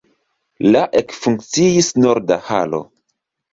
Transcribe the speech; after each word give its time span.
La 0.75 0.81
ekfunkciis 1.01 1.93
norda 2.07 2.41
halo. 2.51 2.83